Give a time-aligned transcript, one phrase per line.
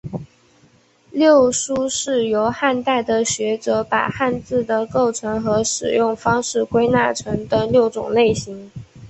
[1.11, 8.71] 六书是由汉代的学者把汉字的构成和使用方式归纳成的六种类型。